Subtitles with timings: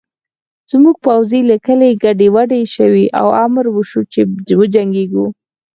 [0.71, 4.21] زموږ پوځي لیکې ګډې وډې شوې او امر وشو چې
[4.59, 5.25] وجنګېږو